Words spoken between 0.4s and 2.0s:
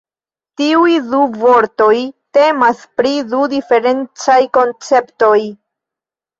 Tiuj du vortoj